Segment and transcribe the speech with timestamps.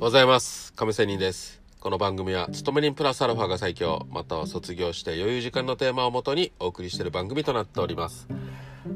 [0.00, 0.72] ございます。
[0.72, 1.60] 亀仙人です。
[1.78, 8.26] この番組は、勤め人プラスアルファが最強、または卒業して余裕時間のテーマをもとにお送りしている番組となっております。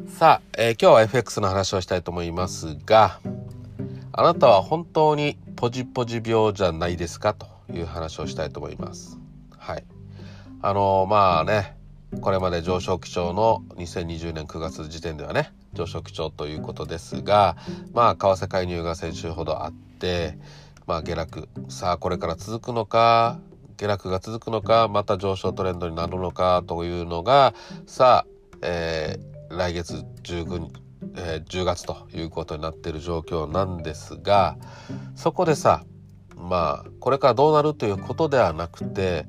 [0.09, 3.21] さあ、えー今日は FX の話をしたいと思いますが、
[4.13, 7.35] あなたは本当にポジポジ病じゃないですか？
[7.35, 9.19] という話をしたいと思います。
[9.59, 9.85] はい。
[10.63, 11.77] あのーまあね、
[12.23, 17.57] これまで上昇基調の2020年9月時点ではね、上昇基調ということですが、
[17.93, 20.39] まあ、為替介入が先週ほどあって、
[20.87, 21.49] まあ、下落。
[21.69, 23.41] さあ、これから続くのか、
[23.77, 27.55] 下落が続くのか、また上昇トレンドになるのかというのが、
[27.87, 28.27] さあ、
[28.63, 30.73] えー来月19日、
[31.17, 34.57] えー10月ということになっている状況なんですが、
[35.15, 35.85] そこでさ、
[36.37, 39.27] まあ、これからどうなるということではなくて、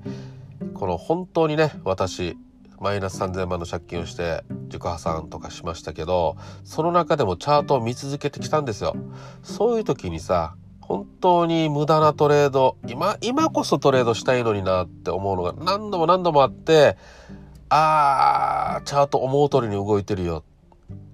[0.73, 2.37] この本当にね、私、
[2.79, 8.95] マイナス3000万の借金をして自己破産とかしましたけど、その中でもチャートを見続けてきたんですよ。
[9.43, 10.55] そういう時にさ、
[10.87, 16.95] 本当に無駄なトレード、今、今こそトレードしたいのになって思うのが何度も何度もあって、
[17.69, 20.43] あー、チャート思う通りに動いてるよ。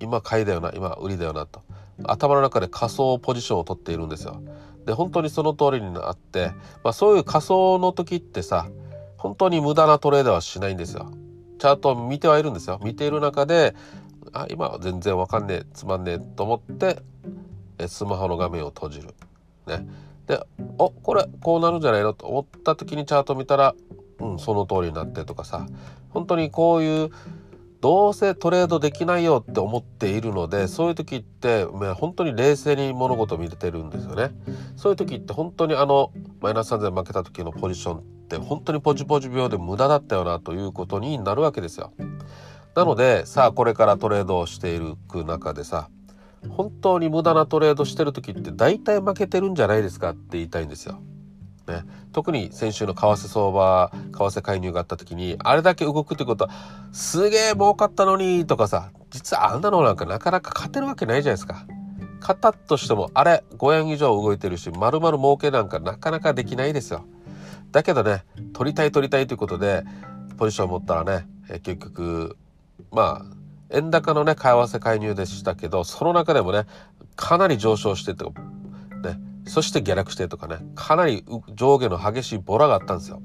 [0.01, 1.61] 今買いだよな、今売りだよなと。
[2.03, 4.41] 頭の中で仮想ポジションを取っているんですよ。
[4.85, 6.51] で、本当にその通りになって、
[6.83, 8.67] まあそういう仮想の時ってさ、
[9.17, 11.11] 本当に無駄なトレードはしないんですよ。
[11.59, 12.77] チャートを見てはいるんですよ。
[12.83, 13.73] 見ている中で、
[14.33, 17.01] あ、今全然わかんねえ、つまんねえと思って、
[17.87, 19.13] スマホの画面を閉じる。
[19.77, 19.87] ね。
[20.27, 20.39] で、
[20.77, 23.75] お、これこうなるんじゃないのと思った時にチャート見たら、
[24.19, 25.65] うん、その通りになってとかさ、
[26.09, 27.09] 本当にこういう、
[27.81, 34.29] どうせトレードできないよって思っているので、そういう時って、まあ本当に冷静に物事を見れてるんですよね。
[34.75, 36.11] そういう時って本当にあの、
[36.41, 41.91] マイナス3000負けた時のポジションって本当にポジポジ病で無駄だったよなということになるわけですよ。
[42.75, 45.89] なので、さあこれからトレードをしていく中でさ、
[46.49, 51.01] 本当に無駄なトレードしてる時って大体負けてるんじゃないですかって言いたいんですよ。
[51.67, 56.51] ね、特に先週の為替相場、為替介入があった時に、あれだけ動くってことは、
[56.91, 61.65] すげえ儲かったのにとかさ、実はあんなのなんかなかなか勝てるわけないじゃないですか。
[62.19, 67.05] 勝ったとしても、あれ5円以上動いてるし、丸々儲けなんかなかなかできないですよ。
[67.71, 68.23] だけどね、
[68.53, 69.83] 取りたい取りたいということで、
[70.37, 71.27] ポジションを持ったらね、
[71.61, 72.37] 結局、
[72.91, 73.40] まあ、
[73.71, 76.65] 円高のね、為替介入でしたけど、その中でもね、
[77.15, 78.41] かなり上昇してとか、
[79.03, 83.21] ね、そして下落してとかね、かなり上下の激しいボラがあったんですよ。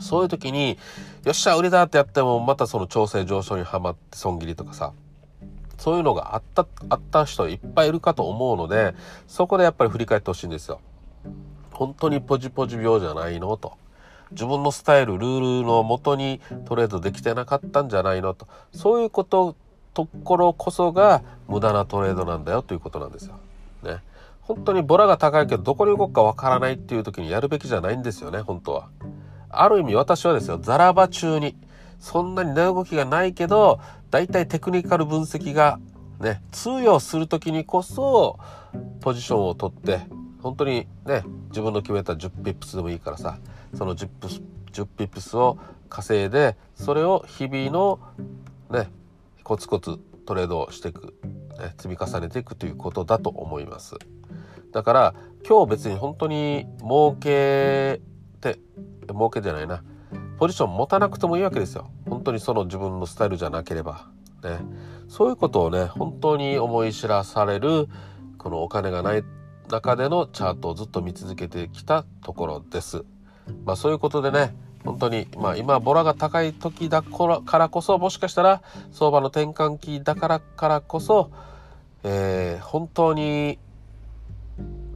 [0.00, 0.78] そういう時に、
[1.24, 4.92] よっしゃ、売りだってやっても、またその調整上昇にはまって損切りとかさ、
[5.78, 8.94] そういうのがあった、あった人いっぱいいるかと思うので、
[9.26, 10.80] そこでやっぱり振り返ってほしいんですよ。
[11.72, 13.78] 本当にポジポジ病じゃないのと。
[14.30, 18.46] 自分のスタイル、ルールのもとにトレードできてなかったんじゃないのと。
[18.72, 19.56] そういうこと、
[19.92, 23.34] ところこそが無駄なトレードなんだよということなんですよ。
[23.82, 24.02] ね。
[24.42, 28.88] 本当にボラが高いけどどこに動くかわからないっていう時にやるべきじゃないんですよね、本当は。
[29.48, 31.56] ある意味私はですよ、ザラバ中に、
[31.98, 33.80] そんなに値動きがないけど、
[34.10, 35.78] だいたいテクニカル分析が
[36.20, 38.38] ね、通用する時にこそ、
[39.00, 40.00] ポジションを取って、
[40.42, 43.38] 本当にね、自分の決めた10ピップスでもいいからさ、
[43.74, 44.42] その10ピップス、
[44.72, 45.58] 10ピップスを
[45.88, 48.00] 稼いで、それを日々の
[48.70, 48.90] ね、
[49.42, 51.14] コツコツトレードをしていく、
[51.58, 53.96] ね、積み重ねていくということだと思います。
[54.72, 55.14] だから
[55.46, 58.00] 今日別に本当に儲け
[58.40, 58.58] て、
[59.08, 59.84] 儲けじゃないな、
[60.38, 61.90] ポジション持たなくてもいいわけですよ。
[62.08, 64.08] 本当にその自分のスタイルじゃなければ。
[64.42, 64.58] ね。
[65.08, 67.88] そういうことをね、本当に思い知らされる、
[68.38, 69.24] このお金がない
[69.70, 73.04] 中でのチャートをずっと見続けてきたところです。
[73.64, 78.62] まあそういうことでね、本当に、まあ今、ボラが高い時だからこそ、もしかしたら、
[78.92, 81.30] 相場の転換期だからからこそ、
[82.02, 83.58] えー本当に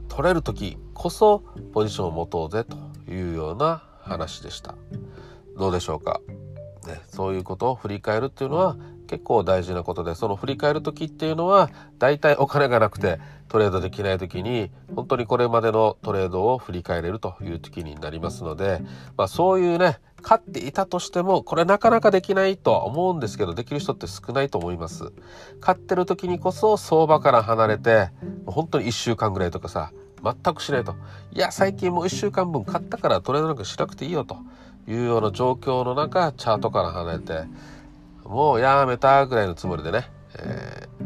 [0.09, 1.43] 取れる時こそ
[1.73, 2.75] ポジションを持とうぜと
[3.09, 4.75] いうような話でした。
[5.57, 6.19] どうでしょうか、
[6.87, 8.75] ね、そういうことを振り返るっていうのは
[9.07, 13.19] 結構大事なことで、その振り返る時っていうのは、大体お金がなくて
[13.49, 18.81] トレードできない時に、本当にこれまでのトレードを振り返れるという時になりますので、
[19.17, 25.11] まあそういうね、勝っていたとしても、これなかなかできないとは思うんですけど、できる人って少ないと思います。
[25.59, 28.11] 勝ってる時にこそ相場から離れて、
[28.45, 29.91] 本当に1週間ぐらいとかさ、
[30.23, 30.95] 全くしないと。
[31.31, 34.37] いや、最近もう1週間分買ったからトレードなんかしなくていいよと
[34.87, 37.45] いうような状況の中、チャートから離れて、
[38.25, 40.98] もうやめたぐらいのつもりでね、えー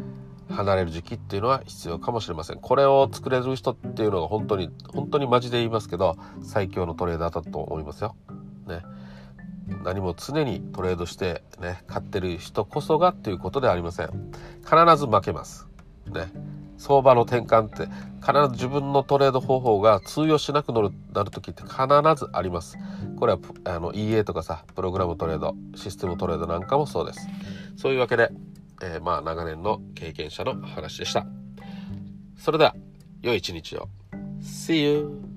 [0.54, 2.60] 離れる時期っていうのは必要かもしれません。
[2.60, 8.16] これを作れる人っていうのが本当に、本当にマジで言いますけど、最強のトレーダーだと思いますよ。
[8.68, 8.84] ね。
[9.84, 14.32] 何も常にトレードしてね、買ってる人こそがっていうことではありません。
[14.64, 15.68] 必ず負けます。
[16.08, 16.32] ね。
[16.78, 17.88] 相場の転換って
[18.20, 21.76] 必ず自分のトレード方法が通用しなくなるなる時って必
[22.16, 22.78] ずあります。
[23.18, 27.28] これはあの EA とかさ、プログラムトレード、システムトレードなんかもそうです。
[27.78, 28.32] そういうわけで
[28.84, 31.26] えー、まあ長年の経験者の話でした。
[32.38, 32.76] それでは、
[33.22, 33.88] 良い一日を。
[34.42, 35.33] See you!